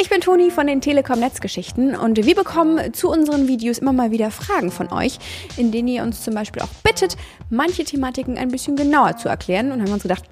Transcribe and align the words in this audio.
Ich 0.00 0.10
bin 0.10 0.20
Toni 0.20 0.52
von 0.52 0.68
den 0.68 0.80
Telekom 0.80 1.18
Netzgeschichten 1.18 1.96
und 1.96 2.24
wir 2.24 2.36
bekommen 2.36 2.94
zu 2.94 3.10
unseren 3.10 3.48
Videos 3.48 3.78
immer 3.78 3.92
mal 3.92 4.12
wieder 4.12 4.30
Fragen 4.30 4.70
von 4.70 4.92
euch, 4.92 5.18
in 5.56 5.72
denen 5.72 5.88
ihr 5.88 6.04
uns 6.04 6.22
zum 6.22 6.34
Beispiel 6.34 6.62
auch 6.62 6.68
bittet, 6.84 7.16
manche 7.50 7.82
Thematiken 7.82 8.38
ein 8.38 8.52
bisschen 8.52 8.76
genauer 8.76 9.16
zu 9.16 9.28
erklären 9.28 9.72
und 9.72 9.82
haben 9.82 9.92
uns 9.92 10.04
gedacht, 10.04 10.22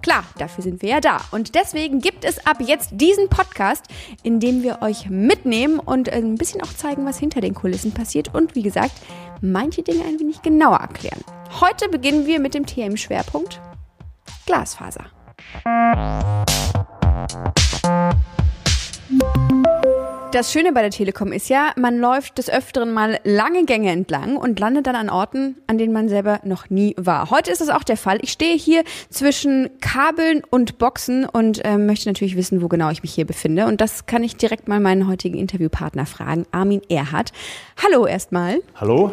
Klar, 0.00 0.24
dafür 0.38 0.64
sind 0.64 0.82
wir 0.82 0.88
ja 0.88 1.00
da. 1.00 1.18
Und 1.30 1.54
deswegen 1.54 2.00
gibt 2.00 2.24
es 2.24 2.44
ab 2.44 2.56
jetzt 2.60 2.90
diesen 2.94 3.28
Podcast, 3.28 3.84
in 4.24 4.40
dem 4.40 4.64
wir 4.64 4.82
euch 4.82 5.08
mitnehmen 5.08 5.78
und 5.78 6.08
ein 6.08 6.34
bisschen 6.34 6.60
auch 6.62 6.72
zeigen, 6.74 7.04
was 7.06 7.18
hinter 7.18 7.40
den 7.40 7.54
Kulissen 7.54 7.92
passiert 7.92 8.34
und 8.34 8.56
wie 8.56 8.62
gesagt, 8.62 8.94
manche 9.42 9.82
Dinge 9.82 10.04
ein 10.04 10.18
wenig 10.18 10.42
genauer 10.42 10.78
erklären. 10.78 11.20
Heute 11.60 11.88
beginnen 11.88 12.26
wir 12.26 12.40
mit 12.40 12.54
dem 12.54 12.66
TM-Schwerpunkt 12.66 13.60
Glasfaser. 14.46 15.04
Das 20.32 20.50
Schöne 20.50 20.72
bei 20.72 20.80
der 20.80 20.90
Telekom 20.90 21.30
ist 21.30 21.50
ja, 21.50 21.72
man 21.76 21.98
läuft 21.98 22.38
des 22.38 22.48
Öfteren 22.48 22.94
mal 22.94 23.20
lange 23.22 23.66
Gänge 23.66 23.90
entlang 23.90 24.38
und 24.38 24.58
landet 24.58 24.86
dann 24.86 24.96
an 24.96 25.10
Orten, 25.10 25.56
an 25.66 25.76
denen 25.76 25.92
man 25.92 26.08
selber 26.08 26.40
noch 26.42 26.70
nie 26.70 26.94
war. 26.96 27.28
Heute 27.28 27.50
ist 27.50 27.60
das 27.60 27.68
auch 27.68 27.82
der 27.84 27.98
Fall. 27.98 28.18
Ich 28.22 28.32
stehe 28.32 28.56
hier 28.56 28.82
zwischen 29.10 29.68
Kabeln 29.82 30.40
und 30.48 30.78
Boxen 30.78 31.26
und 31.26 31.62
äh, 31.66 31.76
möchte 31.76 32.08
natürlich 32.08 32.34
wissen, 32.34 32.62
wo 32.62 32.68
genau 32.68 32.88
ich 32.88 33.02
mich 33.02 33.12
hier 33.12 33.26
befinde. 33.26 33.66
Und 33.66 33.82
das 33.82 34.06
kann 34.06 34.24
ich 34.24 34.36
direkt 34.36 34.68
mal 34.68 34.80
meinen 34.80 35.06
heutigen 35.06 35.36
Interviewpartner 35.36 36.06
fragen, 36.06 36.46
Armin 36.50 36.80
Erhardt. 36.88 37.32
Hallo 37.84 38.06
erstmal. 38.06 38.62
Hallo. 38.76 39.12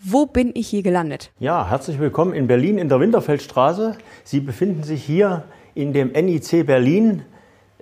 Wo 0.00 0.26
bin 0.26 0.52
ich 0.54 0.68
hier 0.68 0.84
gelandet? 0.84 1.32
Ja, 1.40 1.68
herzlich 1.68 1.98
willkommen 1.98 2.32
in 2.32 2.46
Berlin 2.46 2.78
in 2.78 2.88
der 2.88 3.00
Winterfeldstraße. 3.00 3.96
Sie 4.22 4.38
befinden 4.38 4.84
sich 4.84 5.02
hier 5.02 5.42
in 5.74 5.92
dem 5.92 6.12
NIC 6.12 6.64
Berlin 6.64 7.24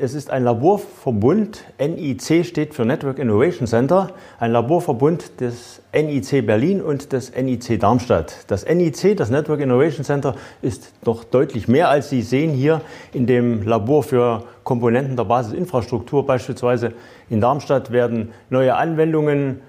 es 0.00 0.14
ist 0.14 0.30
ein 0.30 0.44
Laborverbund, 0.44 1.64
NIC 1.80 2.44
steht 2.46 2.74
für 2.74 2.84
Network 2.84 3.18
Innovation 3.18 3.66
Center, 3.66 4.12
ein 4.38 4.52
Laborverbund 4.52 5.40
des 5.40 5.82
NIC 5.92 6.46
Berlin 6.46 6.80
und 6.80 7.12
des 7.12 7.34
NIC 7.34 7.80
Darmstadt. 7.80 8.44
Das 8.46 8.64
NIC, 8.64 9.16
das 9.16 9.30
Network 9.30 9.60
Innovation 9.60 10.05
Center, 10.05 10.36
ist 10.62 10.92
doch 11.02 11.24
deutlich 11.24 11.66
mehr, 11.66 11.88
als 11.88 12.10
Sie 12.10 12.22
sehen 12.22 12.52
hier 12.52 12.80
in 13.12 13.27
dem 13.27 13.66
Labor 13.66 14.05
für 14.05 14.44
Komponenten 14.62 15.16
der 15.16 15.24
Basisinfrastruktur. 15.24 16.24
Beispielsweise 16.24 16.92
in 17.28 17.40
Darmstadt 17.40 17.90
werden 17.90 18.30
neue 18.50 18.77
Anwendungen, 18.77 19.60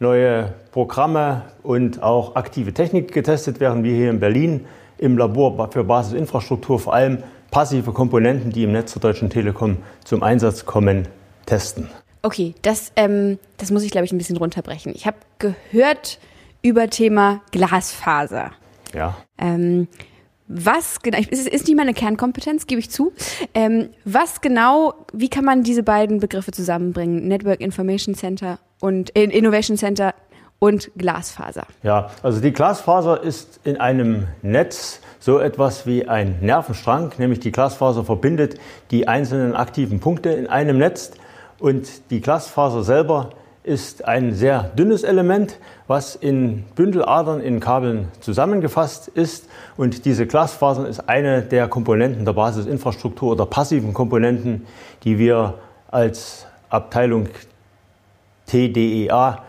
neue 0.00 0.54
Programme 0.72 1.42
und 1.62 2.02
auch 2.02 2.36
aktive 2.36 2.72
Technik 2.72 3.12
getestet, 3.12 3.60
während 3.60 3.84
wir 3.84 3.94
hier 3.94 4.10
in 4.10 4.20
Berlin 4.20 4.64
im 4.96 5.18
Labor 5.18 5.70
für 5.70 5.84
Basisinfrastruktur 5.84 6.78
vor 6.78 6.94
allem 6.94 7.18
passive 7.54 7.92
Komponenten, 7.92 8.50
die 8.50 8.64
im 8.64 8.72
Netz 8.72 8.94
der 8.94 9.00
Deutschen 9.00 9.30
Telekom 9.30 9.76
zum 10.04 10.24
Einsatz 10.24 10.66
kommen, 10.66 11.06
testen. 11.46 11.88
Okay, 12.22 12.52
das, 12.62 12.90
ähm, 12.96 13.38
das 13.58 13.70
muss 13.70 13.84
ich, 13.84 13.92
glaube 13.92 14.06
ich, 14.06 14.12
ein 14.12 14.18
bisschen 14.18 14.36
runterbrechen. 14.36 14.92
Ich 14.92 15.06
habe 15.06 15.18
gehört 15.38 16.18
über 16.62 16.90
Thema 16.90 17.42
Glasfaser. 17.52 18.50
Ja. 18.92 19.16
Ähm, 19.38 19.86
was 20.48 21.00
genau, 21.00 21.18
ist, 21.18 21.46
ist 21.46 21.68
nicht 21.68 21.76
meine 21.76 21.94
Kernkompetenz, 21.94 22.66
gebe 22.66 22.80
ich 22.80 22.90
zu. 22.90 23.12
Ähm, 23.54 23.90
was 24.04 24.40
genau, 24.40 24.94
wie 25.12 25.28
kann 25.28 25.44
man 25.44 25.62
diese 25.62 25.84
beiden 25.84 26.18
Begriffe 26.18 26.50
zusammenbringen? 26.50 27.28
Network 27.28 27.60
Information 27.60 28.16
Center 28.16 28.58
und 28.80 29.10
Innovation 29.10 29.76
Center 29.76 30.12
und 30.58 30.90
Glasfaser. 30.98 31.68
Ja, 31.84 32.10
also 32.24 32.40
die 32.40 32.52
Glasfaser 32.52 33.22
ist 33.22 33.60
in 33.62 33.76
einem 33.76 34.26
Netz 34.42 35.00
so 35.24 35.38
etwas 35.38 35.86
wie 35.86 36.06
ein 36.06 36.36
Nervenstrang, 36.42 37.12
nämlich 37.16 37.40
die 37.40 37.50
Glasfaser 37.50 38.04
verbindet 38.04 38.58
die 38.90 39.08
einzelnen 39.08 39.54
aktiven 39.54 39.98
Punkte 39.98 40.28
in 40.28 40.46
einem 40.48 40.76
Netz 40.76 41.12
und 41.58 42.10
die 42.10 42.20
Glasfaser 42.20 42.82
selber 42.82 43.30
ist 43.62 44.04
ein 44.04 44.34
sehr 44.34 44.64
dünnes 44.76 45.02
Element, 45.02 45.58
was 45.86 46.14
in 46.14 46.64
Bündeladern 46.74 47.40
in 47.40 47.58
Kabeln 47.58 48.08
zusammengefasst 48.20 49.08
ist. 49.08 49.48
Und 49.78 50.04
diese 50.04 50.26
Glasfaser 50.26 50.86
ist 50.86 51.08
eine 51.08 51.40
der 51.40 51.68
Komponenten 51.68 52.26
der 52.26 52.34
Basisinfrastruktur 52.34 53.32
oder 53.32 53.46
passiven 53.46 53.94
Komponenten, 53.94 54.66
die 55.04 55.16
wir 55.16 55.54
als 55.90 56.46
Abteilung 56.68 57.30
TDEA 58.44 59.42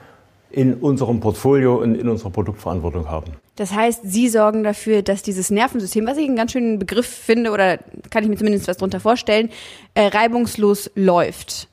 in 0.55 0.73
unserem 0.73 1.19
Portfolio 1.19 1.75
und 1.75 1.95
in 1.95 2.07
unserer 2.07 2.29
Produktverantwortung 2.29 3.09
haben. 3.09 3.33
Das 3.57 3.73
heißt, 3.73 4.01
Sie 4.03 4.29
sorgen 4.29 4.63
dafür, 4.63 5.01
dass 5.01 5.21
dieses 5.21 5.51
Nervensystem, 5.51 6.07
was 6.07 6.17
ich 6.17 6.25
einen 6.27 6.37
ganz 6.37 6.53
schönen 6.53 6.79
Begriff 6.79 7.07
finde, 7.07 7.51
oder 7.51 7.77
kann 8.09 8.23
ich 8.23 8.29
mir 8.29 8.37
zumindest 8.37 8.69
was 8.69 8.77
darunter 8.77 9.01
vorstellen, 9.01 9.49
äh, 9.95 10.07
reibungslos 10.07 10.89
läuft. 10.95 11.67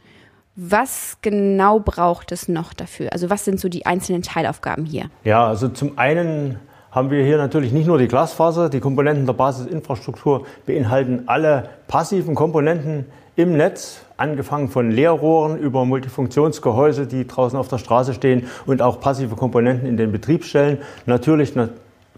Was 0.57 1.19
genau 1.23 1.79
braucht 1.79 2.33
es 2.33 2.49
noch 2.49 2.75
dafür? 2.75 3.13
Also 3.13 3.31
was 3.31 3.45
sind 3.45 3.61
so 3.61 3.69
die 3.69 3.87
einzelnen 3.87 4.23
Teilaufgaben 4.23 4.85
hier? 4.85 5.05
Ja, 5.23 5.47
also 5.47 5.69
zum 5.69 5.97
einen 5.97 6.59
haben 6.91 7.11
wir 7.11 7.25
hier 7.25 7.39
natürlich 7.39 7.73
nicht 7.73 7.87
nur 7.87 7.99
die 7.99 8.09
Glasfaser, 8.09 8.69
die 8.69 8.81
Komponenten 8.81 9.27
der 9.27 9.33
Basisinfrastruktur 9.33 10.45
beinhalten 10.67 11.23
alle 11.27 11.71
passiven 11.87 12.35
Komponenten 12.35 13.07
im 13.37 13.57
Netz, 13.57 14.01
angefangen 14.17 14.69
von 14.69 14.91
Leerrohren 14.91 15.59
über 15.59 15.85
Multifunktionsgehäuse, 15.85 17.07
die 17.07 17.27
draußen 17.27 17.59
auf 17.59 17.69
der 17.69 17.79
Straße 17.79 18.15
stehen 18.15 18.47
und 18.67 18.83
auch 18.83 19.01
passive 19.01 19.37
Komponenten 19.37 19.89
in 19.89 19.97
den 19.97 20.13
Betriebsstellen. 20.13 20.79
Natürlich 21.07 21.55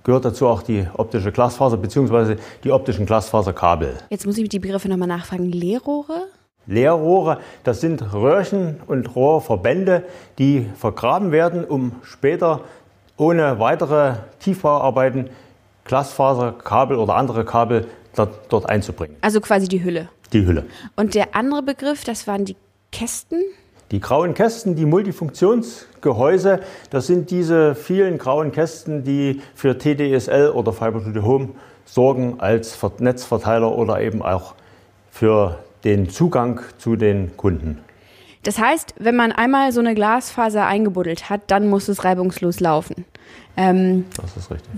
gehört 0.02 0.25
dazu 0.25 0.48
auch 0.48 0.62
die 0.62 0.86
optische 0.94 1.32
Glasfaser 1.32 1.76
bzw. 1.76 2.36
die 2.64 2.72
optischen 2.72 3.06
Glasfaserkabel. 3.06 3.94
Jetzt 4.10 4.26
muss 4.26 4.38
ich 4.38 4.48
die 4.48 4.58
Begriffe 4.58 4.88
nochmal 4.88 5.08
nachfragen. 5.08 5.50
Leerrohre? 5.50 6.26
Leerrohre, 6.66 7.38
das 7.62 7.81
sind 7.81 8.12
Röhrchen 8.12 8.81
und 8.86 9.14
Rohrverbände, 9.14 10.04
die 10.38 10.66
vergraben 10.76 11.31
werden, 11.31 11.64
um 11.64 11.92
später 12.02 12.60
ohne 13.16 13.60
weitere 13.60 14.14
Tiefbauarbeiten 14.41 15.28
Glasfaserkabel 15.84 16.96
oder 16.96 17.16
andere 17.16 17.44
Kabel 17.44 17.86
dort, 18.16 18.52
dort 18.52 18.69
einzubringen. 18.69 19.16
Also 19.20 19.41
quasi 19.41 19.69
die 19.69 19.82
Hülle. 19.82 20.08
Die 20.32 20.47
Hülle. 20.47 20.64
Und 20.97 21.14
der 21.14 21.34
andere 21.34 21.62
Begriff, 21.62 22.04
das 22.04 22.26
waren 22.26 22.44
die 22.44 22.56
Kästen? 22.92 23.42
Die 23.91 24.00
grauen 24.00 24.34
Kästen, 24.34 24.76
die 24.76 24.86
Multifunktionsgehäuse, 24.86 26.60
das 26.91 27.06
sind 27.06 27.30
diese 27.30 27.75
vielen 27.75 28.19
grauen 28.19 28.50
Kästen, 28.50 29.04
die 29.04 29.42
für 29.54 29.78
TDSL 29.78 30.50
oder 30.50 30.72
Fiber 30.72 31.02
to 31.04 31.12
the 31.12 31.20
Home 31.20 31.50
sorgen 31.84 32.41
als 32.41 32.78
Netzverteiler 32.98 33.76
oder 33.76 34.00
eben 34.00 34.22
auch 34.22 34.54
für 35.10 35.58
den 35.84 36.08
Zugang 36.08 36.60
zu 36.78 36.96
den 36.96 37.36
Kunden. 37.36 37.81
Das 38.42 38.58
heißt, 38.58 38.94
wenn 38.98 39.16
man 39.16 39.32
einmal 39.32 39.72
so 39.72 39.81
eine 39.81 39.94
Glasfaser 39.94 40.66
eingebuddelt 40.66 41.31
hat, 41.31 41.42
dann 41.48 41.69
muss 41.69 41.88
es 41.88 42.04
reibungslos 42.04 42.60
laufen. 42.60 43.04
Ähm, 43.56 44.06
das 44.20 44.36
ist 44.36 44.50
richtig. 44.50 44.70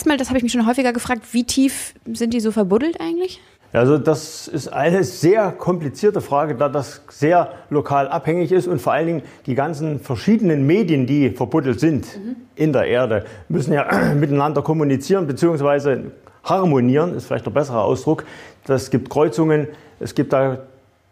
Erstmal, 0.00 0.16
das 0.16 0.28
habe 0.28 0.38
ich 0.38 0.42
mich 0.42 0.52
schon 0.52 0.66
häufiger 0.66 0.94
gefragt, 0.94 1.24
wie 1.32 1.44
tief 1.44 1.92
sind 2.10 2.32
die 2.32 2.40
so 2.40 2.52
verbuddelt 2.52 3.02
eigentlich? 3.02 3.38
Also 3.70 3.98
das 3.98 4.48
ist 4.48 4.68
eine 4.68 5.04
sehr 5.04 5.52
komplizierte 5.52 6.22
Frage, 6.22 6.54
da 6.54 6.70
das 6.70 7.02
sehr 7.10 7.52
lokal 7.68 8.08
abhängig 8.08 8.50
ist 8.50 8.66
und 8.66 8.80
vor 8.80 8.94
allen 8.94 9.06
Dingen 9.06 9.22
die 9.44 9.54
ganzen 9.54 10.00
verschiedenen 10.00 10.66
Medien, 10.66 11.06
die 11.06 11.28
verbuddelt 11.28 11.80
sind 11.80 12.06
mhm. 12.16 12.36
in 12.56 12.72
der 12.72 12.86
Erde, 12.86 13.26
müssen 13.50 13.74
ja 13.74 14.14
miteinander 14.14 14.62
kommunizieren 14.62 15.26
bzw. 15.26 16.04
harmonieren, 16.44 17.14
ist 17.14 17.26
vielleicht 17.26 17.44
der 17.44 17.50
bessere 17.50 17.82
Ausdruck. 17.82 18.24
Das 18.64 18.88
gibt 18.88 19.10
Kreuzungen, 19.10 19.68
es 19.98 20.14
gibt 20.14 20.32
da 20.32 20.60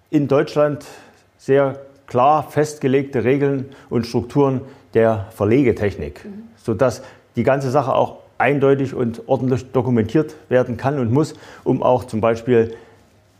in 0.09 0.28
Deutschland 0.28 0.87
sehr 1.37 1.78
klar 2.06 2.43
festgelegte 2.43 3.22
Regeln 3.22 3.66
und 3.91 4.06
Strukturen 4.06 4.62
der 4.94 5.26
Verlegetechnik, 5.37 6.25
mhm. 6.25 6.44
sodass 6.56 7.03
die 7.37 7.43
ganze 7.43 7.70
Sache 7.70 7.93
auch 7.93 8.20
eindeutig 8.38 8.94
und 8.94 9.22
ordentlich 9.26 9.71
dokumentiert 9.72 10.34
werden 10.49 10.76
kann 10.76 10.99
und 10.99 11.12
muss, 11.12 11.34
um 11.65 11.82
auch 11.82 12.04
zum 12.04 12.21
Beispiel 12.21 12.75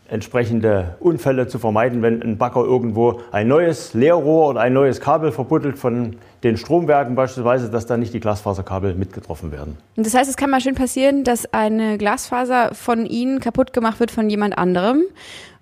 entsprechende 0.09 0.97
Unfälle 1.01 1.49
zu 1.49 1.59
vermeiden, 1.59 2.01
wenn 2.03 2.23
ein 2.23 2.39
Bagger 2.39 2.65
irgendwo 2.65 3.21
ein 3.31 3.47
neues 3.47 3.93
Leerrohr 3.95 4.49
oder 4.49 4.61
ein 4.61 4.73
neues 4.73 5.01
Kabel 5.01 5.33
verbuddelt 5.33 5.79
von 5.79 6.17
den 6.43 6.57
Stromwerken 6.57 7.15
beispielsweise, 7.15 7.71
dass 7.71 7.87
da 7.87 7.97
nicht 7.97 8.15
die 8.15 8.21
Glasfaserkabel 8.21 8.95
mitgetroffen 8.95 9.53
werden. 9.53 9.77
Das 9.97 10.15
heißt, 10.15 10.31
es 10.31 10.37
kann 10.37 10.51
mal 10.51 10.61
schön 10.61 10.75
passieren, 10.75 11.25
dass 11.25 11.53
eine 11.53 11.99
Glasfaser 11.99 12.75
von 12.75 13.05
Ihnen 13.05 13.41
kaputt 13.41 13.73
gemacht 13.73 14.01
wird 14.01 14.11
von 14.11 14.31
jemand 14.31 14.57
anderem 14.57 15.03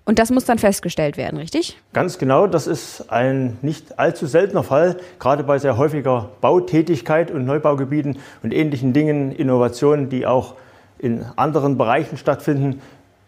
und 0.07 0.19
das 0.19 0.31
muss 0.31 0.45
dann 0.45 0.57
festgestellt 0.57 1.17
werden, 1.17 1.37
richtig? 1.37 1.77
Ganz 1.91 2.17
genau. 2.17 2.47
Das 2.47 2.65
ist 2.65 3.11
ein 3.11 3.57
nicht 3.61 3.99
allzu 3.99 4.25
seltener 4.25 4.63
Fall, 4.63 4.95
gerade 5.19 5.43
bei 5.43 5.59
sehr 5.59 5.77
häufiger 5.77 6.29
Bautätigkeit 6.39 7.29
und 7.29 7.45
Neubaugebieten 7.45 8.17
und 8.41 8.53
ähnlichen 8.53 8.93
Dingen, 8.93 9.33
Innovationen, 9.33 10.07
die 10.07 10.25
auch 10.25 10.55
in 10.97 11.25
anderen 11.35 11.77
Bereichen 11.77 12.15
stattfinden, 12.17 12.81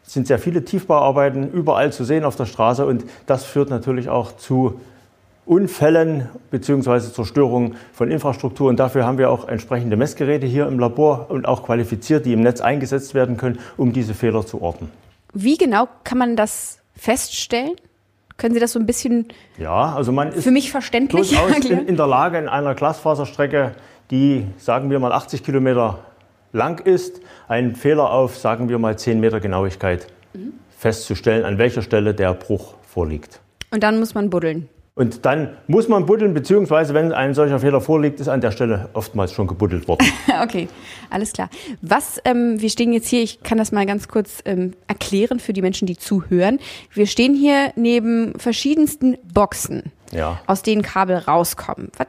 sind 0.04 0.26
sehr 0.26 0.40
viele 0.40 0.64
Tiefbauarbeiten 0.64 1.52
überall 1.52 1.92
zu 1.92 2.06
sehen 2.06 2.24
auf 2.24 2.38
der 2.38 2.46
Straße 2.46 2.86
und 2.86 3.04
das 3.26 3.44
führt 3.44 3.70
natürlich 3.70 4.08
auch 4.08 4.38
zu 4.38 4.80
Unfällen 5.46 6.30
bzw. 6.50 7.12
Zerstörung 7.12 7.76
von 7.92 8.10
Infrastruktur. 8.10 8.70
Und 8.70 8.80
dafür 8.80 9.06
haben 9.06 9.18
wir 9.18 9.32
auch 9.32 9.50
entsprechende 9.50 9.98
Messgeräte 9.98 10.48
hier 10.48 10.66
im 10.68 10.80
Labor 10.80 11.26
und 11.30 11.46
auch 11.46 11.64
qualifiziert, 11.64 12.26
die 12.26 12.32
im 12.32 12.42
Netz 12.42 12.62
eingesetzt 12.62 13.16
werden 13.16 13.36
können, 13.36 13.60
um 13.76 13.92
diese 13.92 14.14
Fehler 14.14 14.46
zu 14.46 14.62
orten. 14.62 14.90
Wie 15.34 15.58
genau 15.58 15.88
kann 16.04 16.18
man 16.18 16.36
das 16.36 16.80
feststellen? 16.96 17.76
Können 18.38 18.54
Sie 18.54 18.60
das 18.60 18.72
so 18.72 18.80
ein 18.80 18.86
bisschen 18.86 19.28
ja, 19.58 19.94
also 19.94 20.12
man 20.12 20.32
ist 20.32 20.44
für 20.44 20.52
mich 20.52 20.72
verständlich 20.72 21.30
durchaus 21.30 21.66
in, 21.66 21.88
in 21.88 21.98
der 21.98 22.08
Lage, 22.08 22.38
in 22.38 22.48
einer 22.48 22.74
Glasfaserstrecke, 22.74 23.76
die, 24.12 24.46
sagen 24.58 24.90
wir 24.90 25.00
mal, 25.00 25.12
80 25.12 25.44
Kilometer 25.44 26.00
lang 26.54 26.80
ist, 26.80 27.22
einen 27.48 27.76
Fehler 27.76 28.12
auf, 28.12 28.38
sagen 28.38 28.70
wir 28.70 28.80
mal, 28.80 28.98
10 28.98 29.20
Meter 29.20 29.40
Genauigkeit 29.40 30.08
mhm. 30.34 30.54
festzustellen, 30.70 31.46
an 31.46 31.58
welcher 31.58 31.82
Stelle 31.82 32.14
der 32.14 32.34
Bruch 32.34 32.76
vorliegt. 32.82 33.42
Und 33.72 33.84
dann 33.84 34.00
muss 34.00 34.14
man 34.14 34.30
buddeln. 34.30 34.70
Und 35.00 35.26
dann 35.26 35.56
muss 35.68 35.88
man 35.88 36.06
buddeln, 36.06 36.34
beziehungsweise 36.34 36.94
wenn 36.94 37.14
ein 37.14 37.34
solcher 37.34 37.62
Fehler 37.62 37.80
vorliegt, 37.80 38.20
ist 38.20 38.28
an 38.28 38.42
der 38.42 38.52
Stelle 38.52 38.90
oftmals 38.92 39.32
schon 39.32 39.48
gebuddelt 39.48 39.88
worden. 39.88 40.06
okay, 40.44 40.68
alles 41.10 41.32
klar. 41.32 41.50
Was, 41.82 42.20
ähm, 42.26 42.60
wir 42.60 42.70
stehen 42.70 42.92
jetzt 42.92 43.08
hier, 43.08 43.24
ich 43.24 43.42
kann 43.42 43.58
das 43.58 43.72
mal 43.72 43.86
ganz 43.86 44.10
kurz 44.10 44.42
ähm, 44.44 44.74
erklären 44.88 45.40
für 45.40 45.54
die 45.54 45.62
Menschen, 45.62 45.86
die 45.86 45.96
zuhören. 45.96 46.60
Wir 46.92 47.08
stehen 47.08 47.34
hier 47.34 47.72
neben 47.78 48.38
verschiedensten 48.38 49.18
Boxen, 49.34 49.94
ja. 50.12 50.42
aus 50.48 50.64
denen 50.64 50.82
Kabel 50.82 51.16
rauskommen. 51.16 51.94
Was, 51.96 52.08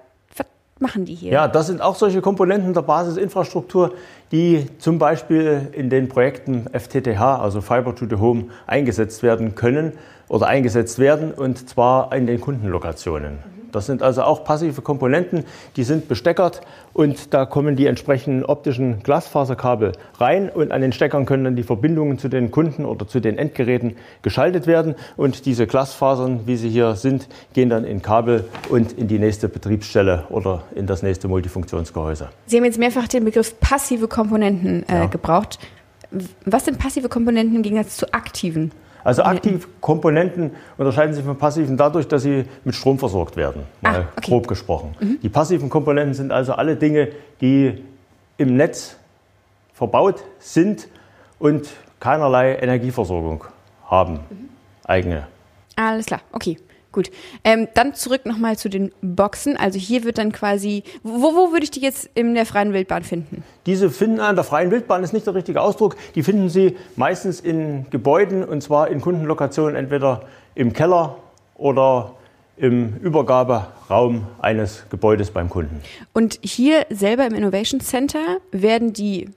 machen 0.81 1.05
die 1.05 1.15
hier? 1.15 1.32
Ja, 1.32 1.49
das 1.49 1.67
sind 1.67 1.81
auch 1.81 1.94
solche 1.94 2.21
Komponenten 2.21 2.75
der 2.75 2.82
Basisinfrastruktur, 2.82 3.94
die 4.32 4.67
zum 4.79 4.99
Beispiel 4.99 5.69
in 5.73 5.91
den 5.91 6.09
Projekten 6.09 6.67
FTTH, 6.73 7.21
also 7.21 7.61
Fiber 7.61 7.94
to 7.94 8.06
the 8.09 8.17
Home, 8.17 8.47
eingesetzt 8.67 9.23
werden 9.23 9.55
können 9.55 9.93
oder 10.29 10.47
eingesetzt 10.47 10.99
werden 10.99 11.32
und 11.32 11.69
zwar 11.69 12.12
in 12.15 12.27
den 12.27 12.41
Kundenlokationen. 12.41 13.59
Das 13.72 13.87
sind 13.87 14.02
also 14.02 14.22
auch 14.22 14.44
passive 14.44 14.82
Komponenten, 14.82 15.44
die 15.76 15.84
sind 15.84 16.08
besteckert 16.08 16.61
und 16.93 17.32
da 17.34 17.46
kommen 17.46 17.76
die 17.76 17.87
entsprechenden 17.87 18.44
optischen 18.44 19.02
Glasfaserkabel 19.02 19.93
rein 20.19 20.50
und 20.50 20.72
an 20.72 20.81
den 20.81 20.93
Steckern 20.93 21.26
können 21.26 21.44
dann 21.44 21.56
die 21.56 21.62
Verbindungen 21.62 22.19
zu 22.19 22.28
den 22.28 22.50
Kunden 22.50 22.84
oder 22.84 23.06
zu 23.06 23.20
den 23.20 23.38
Endgeräten 23.38 23.96
geschaltet 24.22 24.67
werden 24.67 24.94
und 25.17 25.46
diese 25.46 25.67
Glasfasern, 25.67 26.46
wie 26.46 26.56
sie 26.56 26.69
hier 26.69 26.96
sind, 26.96 27.28
gehen 27.52 27.70
dann 27.70 27.84
in 27.84 28.02
Kabel 28.02 28.44
und 28.69 28.93
in 28.93 29.08
die 29.08 29.19
nächste 29.19 29.49
Betriebsstelle 29.49 30.25
oder 30.31 30.62
in 30.75 30.87
das 30.87 31.02
nächste 31.02 31.28
Multifunktionsgehäuse. 31.28 32.28
Sie 32.46 32.56
haben 32.56 32.64
jetzt 32.64 32.78
mehrfach 32.78 33.08
den 33.08 33.25
Begriff 33.25 33.58
passive 33.61 34.08
Komponenten 34.08 34.88
äh, 34.88 35.00
ja. 35.00 35.06
gebraucht. 35.06 35.58
Was 36.44 36.64
sind 36.64 36.78
passive 36.78 37.08
Komponenten 37.08 37.56
im 37.56 37.62
Gegensatz 37.62 37.96
zu 37.96 38.12
aktiven? 38.12 38.72
Also 39.05 39.23
aktive 39.23 39.67
Komponenten 39.81 40.52
unterscheiden 40.76 41.14
sich 41.14 41.25
von 41.25 41.37
passiven 41.37 41.76
dadurch, 41.76 42.08
dass 42.08 42.23
sie 42.23 42.44
mit 42.64 42.75
Strom 42.75 42.99
versorgt 42.99 43.37
werden, 43.37 43.62
ah, 43.82 43.93
mal 43.93 44.00
okay. 44.17 44.26
grob 44.26 44.49
gesprochen. 44.49 44.94
Mhm. 45.00 45.20
Die 45.23 45.29
passiven 45.29 45.69
Komponenten 45.69 46.14
sind 46.14 46.32
also 46.32 46.52
alle 46.52 46.76
Dinge, 46.76 47.08
die 47.41 47.82
im 48.37 48.56
Netz 48.56 48.97
verbaut 49.73 50.23
sind 50.38 50.88
und 51.38 51.69
keinerlei 51.99 52.56
Energieversorgung 52.56 53.44
haben, 53.87 54.14
mhm. 54.14 54.49
eigene. 54.85 55.26
Alles 55.76 56.06
klar, 56.06 56.20
okay. 56.32 56.58
Gut. 56.92 57.10
Ähm, 57.44 57.69
dann 57.75 57.94
zurück 57.94 58.26
nochmal 58.26 58.58
zu 58.58 58.69
den 58.69 58.92
Boxen. 59.00 59.56
Also 59.56 59.78
hier 59.78 60.04
wird 60.04 60.19
dann 60.19 60.32
quasi, 60.32 60.82
wo, 61.02 61.34
wo 61.34 61.52
würde 61.52 61.62
ich 61.62 61.70
die 61.70 61.81
jetzt 61.81 62.10
in 62.14 62.34
der 62.34 62.46
freien 62.46 62.72
Wildbahn 62.72 63.04
finden? 63.04 63.44
Diese 63.66 63.90
finden 63.90 64.19
an 64.19 64.34
der 64.34 64.44
freien 64.44 64.70
Wildbahn 64.70 65.04
ist 65.04 65.12
nicht 65.12 65.26
der 65.26 65.34
richtige 65.34 65.60
Ausdruck. 65.60 65.96
Die 66.14 66.22
finden 66.22 66.48
Sie 66.48 66.76
meistens 66.96 67.40
in 67.40 67.87
Gebäuden 67.90 68.44
und 68.44 68.62
zwar 68.62 68.88
in 68.88 69.00
Kundenlokationen 69.00 69.76
entweder 69.76 70.22
im 70.54 70.72
Keller 70.72 71.16
oder 71.54 72.14
im 72.56 72.96
Übergaberaum 72.96 74.26
eines 74.40 74.84
Gebäudes 74.90 75.31
beim 75.31 75.48
Kunden. 75.48 75.81
Und 76.12 76.38
hier 76.43 76.86
selber 76.90 77.26
im 77.26 77.34
Innovation 77.34 77.81
Center 77.81 78.38
werden 78.50 78.93
die 78.93 79.31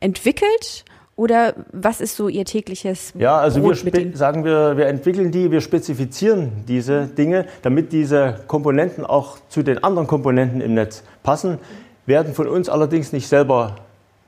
entwickelt 0.00 0.84
oder 1.16 1.54
was 1.72 2.02
ist 2.02 2.14
so 2.14 2.28
Ihr 2.28 2.44
tägliches 2.44 3.12
Ja, 3.18 3.38
also 3.38 3.62
wir 3.62 4.16
sagen 4.16 4.44
wir, 4.44 4.76
wir 4.76 4.86
entwickeln 4.86 5.32
die, 5.32 5.50
wir 5.50 5.62
spezifizieren 5.62 6.64
diese 6.68 7.06
Dinge, 7.06 7.46
damit 7.62 7.92
diese 7.92 8.40
Komponenten 8.46 9.04
auch 9.04 9.38
zu 9.48 9.62
den 9.62 9.82
anderen 9.82 10.06
Komponenten 10.06 10.60
im 10.60 10.74
Netz 10.74 11.02
passen, 11.22 11.58
werden 12.04 12.34
von 12.34 12.46
uns 12.46 12.68
allerdings 12.68 13.12
nicht 13.12 13.26
selber 13.28 13.76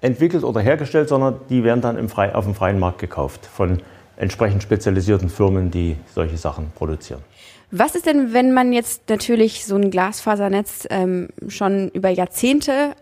entwickelt 0.00 0.44
oder 0.44 0.60
hergestellt, 0.60 1.08
sondern 1.08 1.36
die 1.50 1.62
werden 1.62 1.80
dann 1.80 1.98
im 1.98 2.08
Frei, 2.08 2.34
auf 2.34 2.44
dem 2.44 2.54
freien 2.54 2.78
Markt 2.78 2.98
gekauft 2.98 3.44
von 3.46 3.80
entsprechend 4.16 4.62
spezialisierten 4.62 5.28
Firmen, 5.28 5.70
die 5.70 5.96
solche 6.14 6.36
Sachen 6.36 6.72
produzieren. 6.74 7.20
Was 7.70 7.94
ist 7.94 8.06
denn, 8.06 8.32
wenn 8.32 8.52
man 8.54 8.72
jetzt 8.72 9.10
natürlich 9.10 9.66
so 9.66 9.76
ein 9.76 9.90
Glasfasernetz 9.90 10.86
ähm, 10.90 11.28
schon 11.48 11.90
über 11.90 12.08
Jahrzehnte 12.08 12.94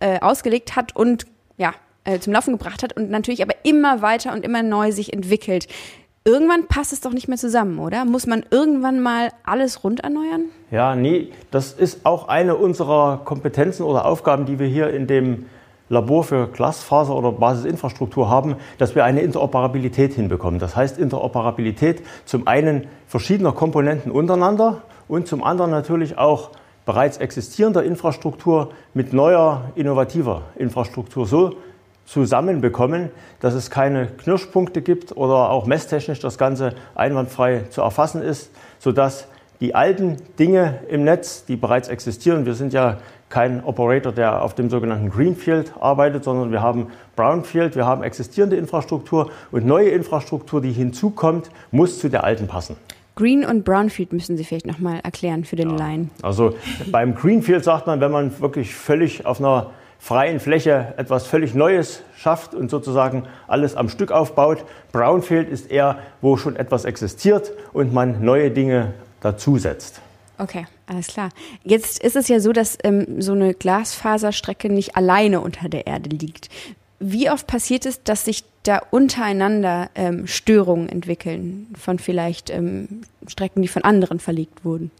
äh, 0.00 0.18
ausgelegt 0.18 0.74
hat 0.74 0.96
und 0.96 1.26
äh, 2.08 2.20
zum 2.20 2.32
Laufen 2.32 2.52
gebracht 2.52 2.82
hat 2.82 2.96
und 2.96 3.10
natürlich 3.10 3.42
aber 3.42 3.54
immer 3.64 4.00
weiter 4.00 4.32
und 4.32 4.44
immer 4.44 4.62
neu 4.62 4.92
sich 4.92 5.12
entwickelt. 5.12 5.68
Irgendwann 6.24 6.66
passt 6.66 6.92
es 6.92 7.00
doch 7.00 7.12
nicht 7.12 7.28
mehr 7.28 7.38
zusammen, 7.38 7.78
oder? 7.78 8.04
Muss 8.04 8.26
man 8.26 8.44
irgendwann 8.50 9.00
mal 9.00 9.30
alles 9.44 9.84
rund 9.84 10.00
erneuern? 10.00 10.46
Ja, 10.70 10.94
nee, 10.94 11.30
das 11.50 11.72
ist 11.72 12.04
auch 12.04 12.28
eine 12.28 12.56
unserer 12.56 13.22
Kompetenzen 13.24 13.82
oder 13.82 14.04
Aufgaben, 14.04 14.46
die 14.46 14.58
wir 14.58 14.66
hier 14.66 14.90
in 14.90 15.06
dem 15.06 15.46
Labor 15.90 16.24
für 16.24 16.48
Glasfaser 16.48 17.14
oder 17.14 17.32
Basisinfrastruktur 17.32 18.28
haben, 18.28 18.56
dass 18.76 18.94
wir 18.94 19.04
eine 19.04 19.20
Interoperabilität 19.20 20.14
hinbekommen. 20.14 20.60
Das 20.60 20.76
heißt 20.76 20.98
Interoperabilität 20.98 22.02
zum 22.24 22.46
einen 22.46 22.86
verschiedener 23.06 23.52
Komponenten 23.52 24.12
untereinander 24.12 24.82
und 25.08 25.26
zum 25.28 25.42
anderen 25.42 25.70
natürlich 25.70 26.18
auch 26.18 26.50
bereits 26.84 27.18
existierender 27.18 27.82
Infrastruktur 27.82 28.70
mit 28.94 29.12
neuer, 29.12 29.72
innovativer 29.74 30.42
Infrastruktur 30.56 31.26
so 31.26 31.54
zusammenbekommen, 32.08 33.10
dass 33.40 33.54
es 33.54 33.70
keine 33.70 34.06
Knirschpunkte 34.06 34.80
gibt 34.80 35.16
oder 35.16 35.50
auch 35.50 35.66
messtechnisch 35.66 36.20
das 36.20 36.38
Ganze 36.38 36.74
einwandfrei 36.94 37.64
zu 37.70 37.82
erfassen 37.82 38.22
ist, 38.22 38.50
sodass 38.78 39.28
die 39.60 39.74
alten 39.74 40.16
Dinge 40.38 40.78
im 40.88 41.04
Netz, 41.04 41.44
die 41.44 41.56
bereits 41.56 41.88
existieren, 41.88 42.46
wir 42.46 42.54
sind 42.54 42.72
ja 42.72 42.98
kein 43.28 43.62
Operator, 43.62 44.12
der 44.12 44.42
auf 44.42 44.54
dem 44.54 44.70
sogenannten 44.70 45.10
Greenfield 45.10 45.74
arbeitet, 45.80 46.24
sondern 46.24 46.50
wir 46.50 46.62
haben 46.62 46.86
Brownfield, 47.14 47.76
wir 47.76 47.84
haben 47.84 48.02
existierende 48.02 48.56
Infrastruktur 48.56 49.30
und 49.50 49.66
neue 49.66 49.90
Infrastruktur, 49.90 50.62
die 50.62 50.72
hinzukommt, 50.72 51.50
muss 51.70 51.98
zu 51.98 52.08
der 52.08 52.24
alten 52.24 52.46
passen. 52.46 52.76
Green 53.16 53.44
und 53.44 53.64
Brownfield 53.64 54.12
müssen 54.12 54.36
Sie 54.38 54.44
vielleicht 54.44 54.66
nochmal 54.66 55.00
erklären 55.02 55.44
für 55.44 55.56
den 55.56 55.70
ja. 55.70 55.76
Laien. 55.76 56.10
Also 56.22 56.54
beim 56.90 57.14
Greenfield 57.16 57.64
sagt 57.64 57.86
man, 57.86 58.00
wenn 58.00 58.12
man 58.12 58.40
wirklich 58.40 58.74
völlig 58.74 59.26
auf 59.26 59.40
einer 59.40 59.72
freien 59.98 60.40
Fläche 60.40 60.94
etwas 60.96 61.26
völlig 61.26 61.54
Neues 61.54 62.02
schafft 62.16 62.54
und 62.54 62.70
sozusagen 62.70 63.24
alles 63.46 63.76
am 63.76 63.88
Stück 63.88 64.12
aufbaut. 64.12 64.64
Brownfield 64.92 65.48
ist 65.48 65.70
eher, 65.70 65.98
wo 66.20 66.36
schon 66.36 66.56
etwas 66.56 66.84
existiert 66.84 67.52
und 67.72 67.92
man 67.92 68.24
neue 68.24 68.50
Dinge 68.50 68.94
dazusetzt. 69.20 70.00
Okay, 70.38 70.66
alles 70.86 71.08
klar. 71.08 71.30
Jetzt 71.64 72.02
ist 72.02 72.14
es 72.14 72.28
ja 72.28 72.38
so, 72.38 72.52
dass 72.52 72.78
ähm, 72.84 73.20
so 73.20 73.32
eine 73.32 73.54
Glasfaserstrecke 73.54 74.70
nicht 74.70 74.96
alleine 74.96 75.40
unter 75.40 75.68
der 75.68 75.86
Erde 75.88 76.10
liegt. 76.10 76.48
Wie 77.00 77.30
oft 77.30 77.46
passiert 77.46 77.86
es, 77.86 78.02
dass 78.02 78.24
sich 78.24 78.44
da 78.62 78.80
untereinander 78.90 79.90
ähm, 79.94 80.26
Störungen 80.26 80.88
entwickeln 80.88 81.68
von 81.78 81.98
vielleicht 81.98 82.50
ähm, 82.50 83.02
Strecken, 83.26 83.62
die 83.62 83.68
von 83.68 83.82
anderen 83.82 84.20
verlegt 84.20 84.64
wurden? 84.64 84.90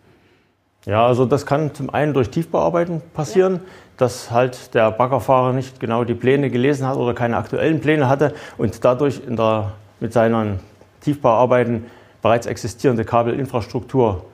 Ja, 0.88 1.06
also 1.06 1.26
das 1.26 1.44
kann 1.44 1.74
zum 1.74 1.90
einen 1.90 2.14
durch 2.14 2.30
Tiefbauarbeiten 2.30 3.02
passieren, 3.12 3.56
ja. 3.56 3.60
dass 3.98 4.30
halt 4.30 4.72
der 4.74 4.90
Baggerfahrer 4.90 5.52
nicht 5.52 5.80
genau 5.80 6.02
die 6.02 6.14
Pläne 6.14 6.48
gelesen 6.48 6.86
hat 6.86 6.96
oder 6.96 7.12
keine 7.12 7.36
aktuellen 7.36 7.80
Pläne 7.82 8.08
hatte 8.08 8.32
und 8.56 8.82
dadurch 8.82 9.20
in 9.26 9.36
der, 9.36 9.72
mit 10.00 10.14
seinen 10.14 10.60
Tiefbauarbeiten 11.02 11.84
bereits 12.22 12.46
existierende 12.46 13.04
Kabelinfrastruktur 13.04 14.24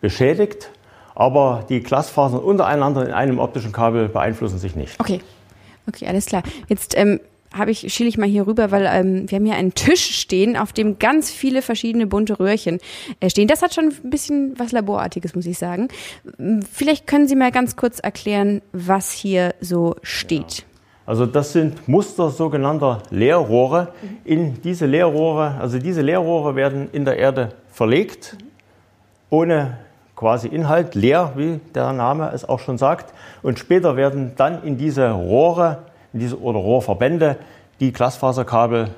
beschädigt. 0.00 0.70
Aber 1.16 1.64
die 1.68 1.80
Glasfasern 1.80 2.38
untereinander 2.38 3.04
in 3.04 3.12
einem 3.12 3.40
optischen 3.40 3.72
Kabel 3.72 4.08
beeinflussen 4.08 4.58
sich 4.58 4.76
nicht. 4.76 5.00
Okay, 5.00 5.20
okay, 5.88 6.06
alles 6.06 6.26
klar. 6.26 6.44
Jetzt 6.68 6.96
ähm, 6.96 7.18
habe 7.52 7.70
ich, 7.70 7.92
schiele 7.92 8.08
ich 8.08 8.18
mal 8.18 8.28
hier 8.28 8.46
rüber, 8.46 8.70
weil 8.70 8.88
ähm, 8.90 9.30
wir 9.30 9.36
haben 9.36 9.46
hier 9.46 9.56
einen 9.56 9.74
Tisch 9.74 10.18
stehen, 10.20 10.56
auf 10.56 10.72
dem 10.72 10.98
ganz 10.98 11.30
viele 11.30 11.62
verschiedene 11.62 12.06
bunte 12.06 12.38
Röhrchen 12.38 12.78
äh, 13.20 13.30
stehen. 13.30 13.48
Das 13.48 13.62
hat 13.62 13.74
schon 13.74 13.92
ein 14.04 14.10
bisschen 14.10 14.58
was 14.58 14.72
Laborartiges, 14.72 15.34
muss 15.34 15.46
ich 15.46 15.58
sagen. 15.58 15.88
Vielleicht 16.70 17.06
können 17.06 17.28
Sie 17.28 17.36
mal 17.36 17.50
ganz 17.50 17.76
kurz 17.76 17.98
erklären, 17.98 18.62
was 18.72 19.12
hier 19.12 19.54
so 19.60 19.96
steht. 20.02 20.58
Ja. 20.58 20.64
Also 21.08 21.24
das 21.24 21.54
sind 21.54 21.88
Muster 21.88 22.28
sogenannter 22.28 23.02
Leerrohre. 23.08 23.94
In 24.24 24.60
diese 24.60 24.84
Leerrohre, 24.84 25.54
also 25.58 25.78
diese 25.78 26.02
Leerrohre 26.02 26.54
werden 26.54 26.90
in 26.92 27.06
der 27.06 27.16
Erde 27.16 27.54
verlegt, 27.70 28.36
ohne 29.30 29.78
quasi 30.16 30.48
Inhalt, 30.48 30.94
leer, 30.94 31.32
wie 31.36 31.60
der 31.74 31.94
Name 31.94 32.30
es 32.34 32.46
auch 32.46 32.58
schon 32.58 32.76
sagt. 32.76 33.14
Und 33.42 33.58
später 33.58 33.96
werden 33.96 34.32
dann 34.36 34.62
in 34.62 34.76
diese 34.76 35.12
Rohre 35.12 35.78
diese, 36.12 36.40
oder 36.40 36.58
Rohrverbände 36.58 37.36
die 37.80 37.92
Glasfaserkabel 37.92 38.90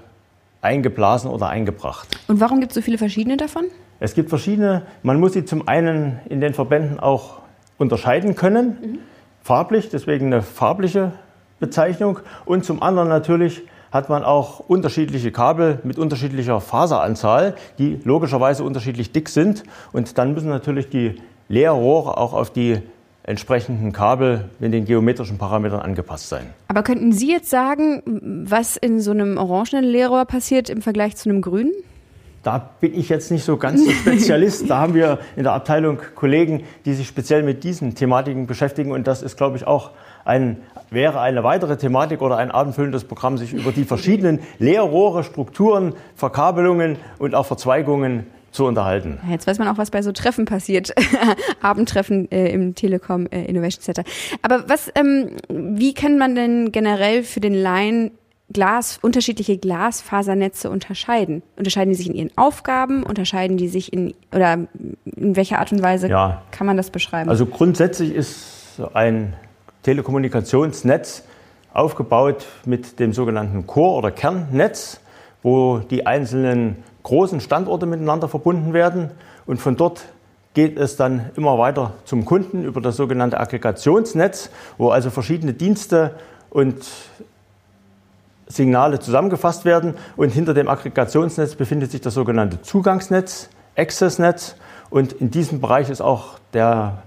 eingeblasen 0.62 1.31
oder 1.31 1.49
eingebracht. 1.49 2.09
Und 2.29 2.40
warum 2.40 2.61
gibt 2.61 2.73
es 2.73 2.76
so 2.76 2.83
viele 2.83 2.99
verschiedene 2.99 3.37
davon? 3.37 3.64
Es 3.99 4.14
gibt 4.14 4.29
verschiedene. 4.31 4.83
Man 5.02 5.21
muss 5.21 5.33
sie 5.35 5.45
zum 5.45 5.69
einen 5.69 6.21
in 6.29 6.40
den 6.40 6.55
Verbänden 6.55 7.00
auch 7.00 7.38
unterscheiden 7.79 8.35
können, 8.35 8.67
mhm. 8.67 8.99
farblich, 9.43 9.88
deswegen 9.88 10.26
eine 10.26 10.43
farbliche 10.43 11.12
Bezeichnung, 11.61 12.21
und 12.45 12.64
zum 12.64 12.83
anderen 12.83 13.09
natürlich 13.09 13.62
hat 13.90 14.09
man 14.09 14.23
auch 14.23 14.61
unterschiedliche 14.61 15.33
Kabel 15.33 15.81
mit 15.83 15.99
unterschiedlicher 15.99 16.61
Faseranzahl, 16.61 17.55
die 17.79 18.00
logischerweise 18.05 18.62
unterschiedlich 18.62 19.12
dick 19.12 19.29
sind. 19.29 19.64
Und 19.93 20.17
dann 20.17 20.33
müssen 20.33 20.49
natürlich 20.49 20.88
die 20.90 21.21
Leerrohre 21.49 22.17
auch 22.17 22.33
auf 22.33 22.52
die 22.52 22.83
entsprechenden 23.23 23.93
Kabel 23.93 24.49
mit 24.59 24.73
den 24.73 24.85
geometrischen 24.85 25.39
Parametern 25.39 25.81
angepasst 25.81 26.29
sein. 26.29 26.47
Aber 26.69 26.83
könnten 26.83 27.12
Sie 27.12 27.31
jetzt 27.31 27.50
sagen, 27.50 28.03
was 28.47 28.77
in 28.77 29.00
so 29.00 29.11
einem 29.11 29.37
orangenen 29.37 29.85
Leerrohr 29.85 30.25
passiert 30.25 30.71
im 30.71 30.83
Vergleich 30.83 31.17
zu 31.17 31.29
einem 31.29 31.43
grünen? 31.43 31.73
Da 32.43 32.71
bin 32.81 32.99
ich 32.99 33.11
jetzt 33.11 33.31
nicht 33.31 33.45
so 33.45 33.59
ganz 33.59 33.85
der 33.85 33.93
Spezialist. 34.12 34.71
da 34.71 34.79
haben 34.79 34.95
wir 34.95 35.19
in 35.37 35.43
der 35.43 35.53
Abteilung 35.53 35.99
Kollegen, 36.15 36.65
die 36.87 36.95
sich 36.95 37.07
speziell 37.07 37.43
mit 37.43 37.65
diesen 37.65 37.95
Thematiken 37.95 38.47
beschäftigen. 38.47 38.93
Und 38.93 39.07
das 39.07 39.23
ist, 39.23 39.37
glaube 39.37 39.59
ich, 39.59 39.67
auch 39.67 39.91
ein, 40.25 40.57
wäre 40.91 41.21
eine 41.21 41.45
weitere 41.45 41.77
Thematik 41.77 42.23
oder 42.23 42.39
ein 42.39 42.50
abendfüllendes 42.50 43.05
Programm, 43.05 43.37
sich 43.37 43.53
über 43.53 43.73
die 43.73 43.85
verschiedenen 43.85 44.41
Leerrohre, 44.59 45.23
Strukturen, 45.23 45.95
Verkabelungen 46.15 46.97
und 47.19 47.35
auch 47.35 47.45
Verzweigungen 47.45 48.27
zu 48.50 48.66
unterhalten. 48.66 49.19
Jetzt 49.28 49.47
weiß 49.47 49.59
man 49.59 49.69
auch, 49.69 49.78
was 49.78 49.90
bei 49.90 50.02
so 50.02 50.12
Treffen 50.12 50.45
passiert, 50.45 50.92
Abendtreffen 51.62 52.30
äh, 52.30 52.49
im 52.50 52.75
Telekom 52.75 53.26
äh, 53.26 53.45
Innovation 53.45 53.83
Center. 53.83 54.04
Aber 54.42 54.69
was, 54.69 54.90
ähm, 54.95 55.37
wie 55.49 55.95
kann 55.95 56.19
man 56.19 56.35
denn 56.35 56.73
generell 56.73 57.23
für 57.23 57.40
den 57.40 57.54
Laien 57.54 58.12
Glas, 58.52 58.99
unterschiedliche 59.00 59.59
Glasfasernetze 59.59 60.71
unterscheiden? 60.71 61.42
Unterscheiden 61.57 61.90
die 61.90 61.97
sich 61.97 62.09
in 62.09 62.14
ihren 62.14 62.30
Aufgaben? 62.37 63.04
Unterscheiden 63.04 63.57
die 63.57 63.69
sich 63.69 63.92
in, 63.92 64.14
oder 64.35 64.54
in 65.04 65.37
welcher 65.37 65.61
Art 65.61 65.71
und 65.71 65.83
Weise 65.83 66.09
ja. 66.09 66.42
kann 66.50 66.66
man 66.66 66.76
das 66.76 66.90
beschreiben? 66.90 67.30
Also 67.30 67.47
grundsätzlich 67.47 68.12
ist 68.12 68.80
ein 68.92 69.35
Telekommunikationsnetz 69.85 71.23
aufgebaut 71.73 72.47
mit 72.66 72.99
dem 72.99 73.12
sogenannten 73.12 73.69
Core- 73.69 73.99
oder 73.99 74.11
Kernnetz, 74.11 75.00
wo 75.42 75.78
die 75.78 76.07
einzelnen 76.07 76.83
großen 77.02 77.40
Standorte 77.40 77.87
miteinander 77.87 78.28
verbunden 78.28 78.73
werden 78.73 79.11
und 79.47 79.61
von 79.61 79.76
dort 79.76 80.04
geht 80.54 80.78
es 80.78 80.97
dann 80.97 81.30
immer 81.37 81.59
weiter 81.59 81.95
zum 82.04 82.25
Kunden 82.25 82.64
über 82.64 82.80
das 82.80 82.97
sogenannte 82.97 83.38
Aggregationsnetz, 83.38 84.50
wo 84.78 84.90
also 84.90 85.11
verschiedene 85.11 85.52
Dienste 85.52 86.16
und 86.50 86.85
Signale 88.49 88.99
zusammengefasst 88.99 89.64
werden 89.64 89.95
und 90.16 90.30
hinter 90.30 90.54
dem 90.54 90.69
Aggregationsnetz 90.69 91.54
befindet 91.54 91.92
sich 91.92 92.00
das 92.00 92.14
sogenannte 92.14 92.61
Zugangsnetz, 92.62 93.49
Accessnetz 93.76 94.57
und 94.90 95.12
in 95.12 95.30
diesem 95.30 95.61
Bereich 95.61 95.88
ist 95.88 96.00
auch 96.00 96.38
der 96.52 97.02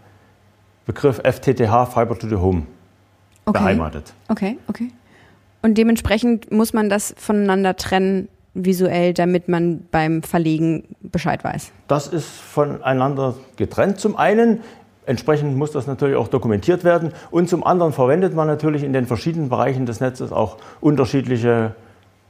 Begriff 0.85 1.21
FTTH 1.23 1.85
Fiber 1.87 2.17
to 2.17 2.27
the 2.27 2.35
Home 2.35 2.63
okay. 3.45 3.59
beheimatet. 3.59 4.13
Okay, 4.29 4.57
okay. 4.67 4.91
Und 5.61 5.77
dementsprechend 5.77 6.51
muss 6.51 6.73
man 6.73 6.89
das 6.89 7.13
voneinander 7.17 7.75
trennen 7.75 8.27
visuell, 8.53 9.13
damit 9.13 9.47
man 9.47 9.85
beim 9.91 10.23
Verlegen 10.23 10.95
Bescheid 11.01 11.43
weiß? 11.43 11.71
Das 11.87 12.07
ist 12.07 12.27
voneinander 12.27 13.35
getrennt 13.55 13.99
zum 13.99 14.15
einen. 14.15 14.61
Entsprechend 15.05 15.57
muss 15.57 15.71
das 15.71 15.87
natürlich 15.87 16.15
auch 16.15 16.27
dokumentiert 16.27 16.83
werden. 16.83 17.13
Und 17.31 17.49
zum 17.49 17.65
anderen 17.65 17.91
verwendet 17.91 18.33
man 18.33 18.47
natürlich 18.47 18.83
in 18.83 18.93
den 18.93 19.05
verschiedenen 19.05 19.49
Bereichen 19.49 19.85
des 19.85 19.99
Netzes 19.99 20.31
auch 20.31 20.57
unterschiedliche 20.79 21.75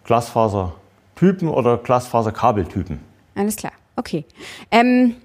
Glasfasertypen 0.05 1.49
oder 1.49 1.77
Glasfaserkabeltypen. 1.77 2.99
Alles 3.35 3.55
klar, 3.55 3.73
okay. 3.95 4.25
Ähm, 4.71 5.15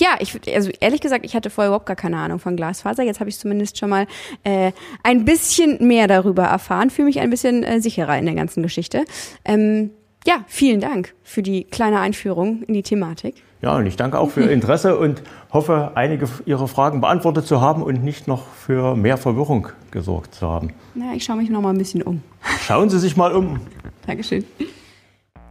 ja, 0.00 0.16
ich 0.18 0.38
also 0.52 0.70
ehrlich 0.80 1.00
gesagt, 1.00 1.24
ich 1.24 1.36
hatte 1.36 1.50
vorher 1.50 1.68
überhaupt 1.68 1.86
gar 1.86 1.96
keine 1.96 2.16
Ahnung 2.16 2.38
von 2.38 2.56
Glasfaser. 2.56 3.04
Jetzt 3.04 3.20
habe 3.20 3.30
ich 3.30 3.38
zumindest 3.38 3.78
schon 3.78 3.90
mal 3.90 4.06
äh, 4.42 4.72
ein 5.02 5.24
bisschen 5.24 5.86
mehr 5.86 6.08
darüber 6.08 6.44
erfahren, 6.44 6.90
fühle 6.90 7.06
mich 7.06 7.20
ein 7.20 7.30
bisschen 7.30 7.62
äh, 7.62 7.80
sicherer 7.80 8.18
in 8.18 8.24
der 8.24 8.34
ganzen 8.34 8.62
Geschichte. 8.62 9.04
Ähm, 9.44 9.90
ja, 10.26 10.44
vielen 10.46 10.80
Dank 10.80 11.14
für 11.22 11.42
die 11.42 11.64
kleine 11.64 12.00
Einführung 12.00 12.62
in 12.62 12.74
die 12.74 12.82
Thematik. 12.82 13.42
Ja, 13.60 13.76
und 13.76 13.86
ich 13.86 13.96
danke 13.96 14.18
auch 14.18 14.30
für 14.30 14.42
Ihr 14.42 14.50
Interesse 14.50 14.98
und 14.98 15.22
hoffe, 15.50 15.92
einige 15.94 16.28
Ihrer 16.44 16.68
Fragen 16.68 17.00
beantwortet 17.00 17.46
zu 17.46 17.60
haben 17.60 17.82
und 17.82 18.04
nicht 18.04 18.28
noch 18.28 18.46
für 18.46 18.94
mehr 18.94 19.16
Verwirrung 19.16 19.68
gesorgt 19.90 20.34
zu 20.34 20.48
haben. 20.48 20.72
Na, 20.94 21.14
ich 21.14 21.24
schaue 21.24 21.36
mich 21.36 21.48
noch 21.48 21.62
mal 21.62 21.70
ein 21.70 21.78
bisschen 21.78 22.02
um. 22.02 22.22
Schauen 22.66 22.90
Sie 22.90 22.98
sich 22.98 23.16
mal 23.16 23.32
um. 23.32 23.60
Dankeschön. 24.06 24.44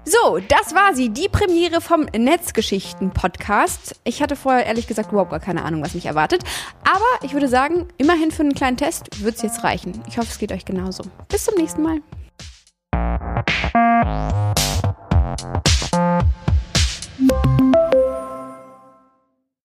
So, 0.06 0.38
das 0.50 0.76
war 0.76 0.94
sie, 0.94 1.10
die 1.10 1.30
Premiere 1.30 1.80
vom 1.80 2.02
Netzgeschichten-Podcast. 2.02 3.96
Ich 4.04 4.22
hatte 4.22 4.36
vorher 4.36 4.66
ehrlich 4.66 4.86
gesagt 4.86 5.12
überhaupt 5.12 5.32
gar 5.32 5.40
keine 5.40 5.64
Ahnung, 5.64 5.82
was 5.82 5.94
mich 5.94 6.08
erwartet. 6.08 6.44
Aber 6.84 7.26
ich 7.26 7.34
würde 7.34 7.48
sagen, 7.48 7.88
immerhin 7.98 8.30
für 8.32 8.44
einen 8.44 8.54
kleinen 8.54 8.76
Test 8.76 9.24
wird 9.24 9.38
es 9.38 9.42
jetzt 9.44 9.64
reichen. 9.64 10.04
Ich 10.08 10.18
hoffe, 10.18 10.28
es 10.30 10.40
geht 10.40 10.52
euch 10.52 10.66
genauso. 10.66 11.04
Bis 11.30 11.46
zum 11.46 11.56
nächsten 11.56 11.82
Mal. 11.82 12.02
Thank 15.36 16.24
you. 16.24 16.33